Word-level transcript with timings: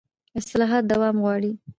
اصلاحات 0.39 0.83
دوام 0.91 1.15
غواړي 1.23 1.51